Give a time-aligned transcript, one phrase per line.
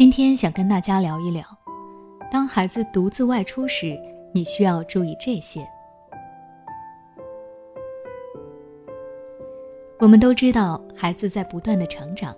[0.00, 1.44] 今天想跟大家聊一聊，
[2.32, 4.00] 当孩子独自外出时，
[4.32, 5.60] 你需要注意这些。
[9.98, 12.34] 我们都知道，孩子在不断的成长，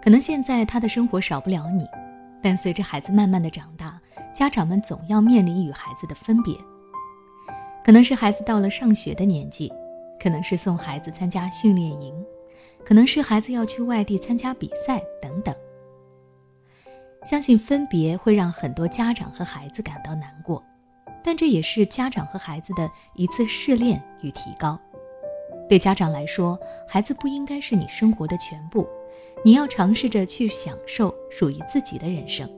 [0.00, 1.84] 可能现在他的生活少不了你，
[2.40, 4.00] 但随着孩子慢慢的长大，
[4.32, 6.56] 家长们总要面临与孩子的分别。
[7.84, 9.68] 可能是孩子到了上学的年纪，
[10.22, 12.14] 可能是送孩子参加训练营，
[12.84, 15.52] 可能是孩子要去外地参加比赛等等。
[17.24, 20.62] 相信分别会让很多家长和孩子感到难过，
[21.22, 24.78] 但这也是家长和孩子的一次试炼与提高。
[25.66, 28.86] 对家长来说，孩子不应该是你生活的全部，
[29.42, 32.48] 你要尝试着去享受属于自己的人生。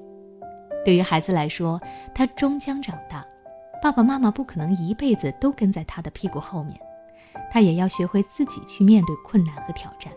[0.84, 1.80] 对于孩子来说，
[2.12, 3.24] 他终将长大，
[3.80, 6.76] 爸爸妈妈不可能一辈子都跟在他的屁股后面，
[7.52, 10.12] 他也要学会自己去面对困难和挑战。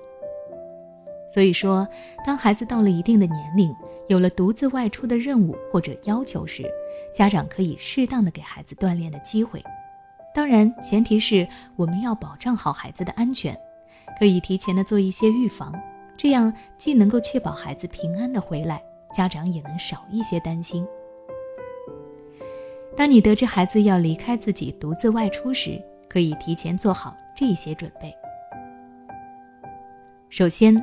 [1.31, 1.87] 所以说，
[2.25, 3.75] 当孩子到了一定的年龄，
[4.09, 6.65] 有了独自外出的任务或者要求时，
[7.13, 9.63] 家长可以适当的给孩子锻炼的机会。
[10.33, 13.55] 当然，前提是我们要保障好孩子的安全，
[14.17, 15.73] 可以提前的做一些预防，
[16.17, 20.85] 这样既能够确保孩子平安的回来，家长也能少一些担心。
[22.97, 28.13] 当你得知孩子要离开自己独自外出时，可以提前做好这些准备。
[30.29, 30.75] 首先。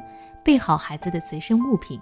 [0.45, 2.01] 备好孩子的随身物品。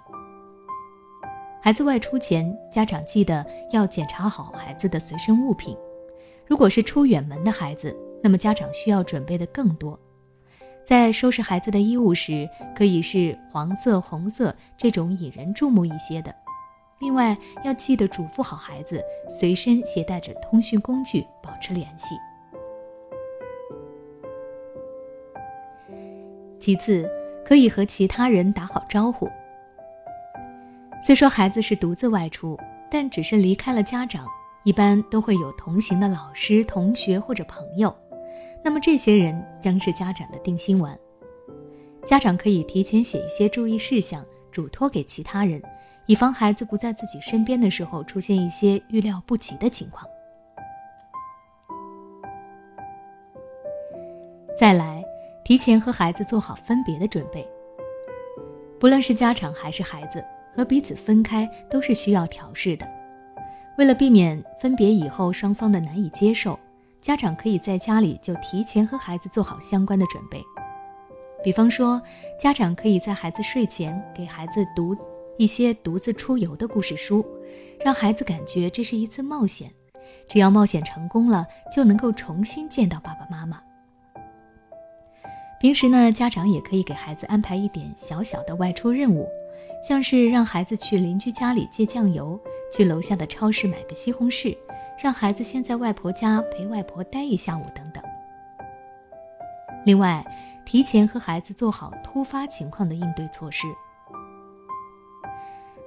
[1.65, 5.75] 孩子外出前，家长记得要检查好孩子的随身物品。
[6.45, 9.99] 如果是出远门的孩子，那么家长需要准备的更多。
[10.83, 16.31] 在收拾孩子的衣物时，可以是黄色、红色这种引人注目一些的。
[16.99, 22.13] 另外，要记得嘱咐好孩子随身携带着通讯工具，保持联系。
[26.59, 27.09] 其次。
[27.43, 29.29] 可以和其他人打好招呼。
[31.05, 34.25] 虽说孩子是独自外出，但只是离开了家长，
[34.63, 37.95] 一般都会有同行的老师、同学或者朋友。
[38.63, 40.97] 那么这些人将是家长的定心丸。
[42.07, 45.61] 家长可以提前写一些注意事项，嘱托给其他人，
[46.07, 50.09] 以防孩子不在自己身边的时候出现一些预料不及的情况。
[54.57, 55.05] 再来。
[55.43, 57.47] 提前和孩子做好分别的准备。
[58.79, 62.87] 不论是家长还是孩子，和彼此分开都是需要调试的。
[63.77, 66.57] 为了避免分别以后双方的难以接受，
[67.01, 70.41] 家长可以在家里就提前和孩子做好相关的准备。
[71.43, 72.01] 比方说，
[72.39, 74.95] 家长可以在孩子睡前给孩子读
[75.37, 77.23] 一些独自出游的故事书，
[77.83, 79.69] 让孩子感觉这是一次冒险，
[80.27, 83.61] 只要冒险成功了，就能够重新见到爸爸妈妈。
[85.59, 89.27] 平时呢，家长也可以给孩子安排一点小小的外出任务，
[89.87, 92.39] 像是让孩子去邻居家里借酱油，
[92.73, 94.57] 去楼下的超市买个西红柿，
[94.99, 98.03] 让孩子先在外婆家陪外婆待一下午等等。
[99.85, 100.25] 另外，
[100.65, 103.67] 提前和孩子做好突发情况的应对措施。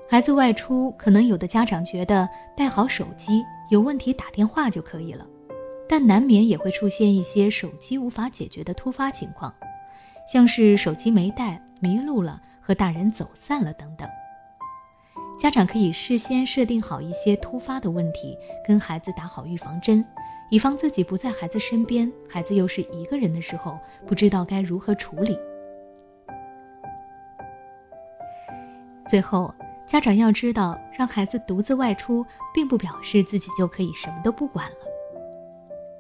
[0.09, 5.27] 孩子外出，可能有的家长觉得带好手机，有问题打电话就可以了，
[5.89, 9.53] 但难免也会出现一些手机无法解决的突发情况。
[10.25, 14.07] 像是手机没带、迷路了、和大人走散了等等，
[15.39, 20.05] 家长可以事先设定好一些突发的问题，跟孩子打好预防针，
[20.51, 25.39] 以防自己不在孩子身边，孩子又是一个人的时候，不知道该如何处理。
[29.09, 29.55] 最后，
[29.87, 34.77] 家长要知道，让孩子独自外出，并不表示自己就可以什么都不管了。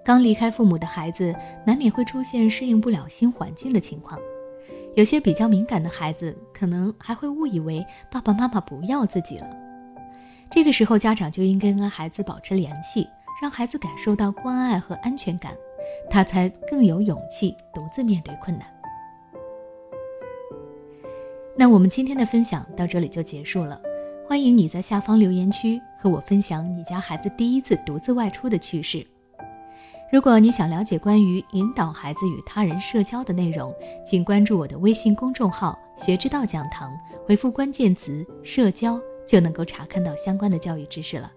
[0.05, 1.35] 刚离开父母的孩子，
[1.65, 4.21] 难免会出现适应不了新环境的情况。
[4.99, 9.49] 有些比较敏感的孩子，可能还会误以为爸爸妈妈不要自己了。
[10.51, 13.07] 这个时候，家长就应该跟孩子保持联系，
[13.41, 15.55] 让孩子感受到关爱和安全感，
[16.11, 18.67] 他才更有勇气独自面对困难。
[21.57, 23.81] 那我们今天的分享到这里就结束了。
[24.27, 29.07] 欢迎你在下方留言区和我分享你家孩子第一次独自外出的趣事。
[30.11, 33.75] 如果你想了解关于引导孩子与他人社交的内容，
[34.07, 36.91] 请关注我的微信公众号“学之道讲堂”，
[37.29, 41.31] 回复关键词“社交”就能够查看到相关的教育知识了。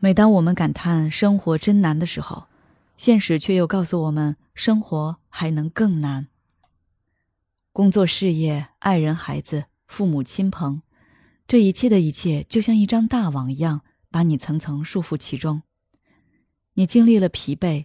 [0.00, 2.48] 每当我们感叹生活真难的时候，
[2.96, 6.26] 现实却又告诉我们，生活还能更难。
[7.72, 10.82] 工作、事业、爱人、孩子、父母亲朋，
[11.46, 15.62] 这一切的一切，就像一张大网一样，把你层层束缚其中。
[16.74, 17.84] 你经历了疲惫。